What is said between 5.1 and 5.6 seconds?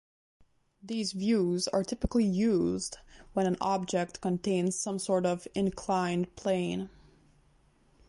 of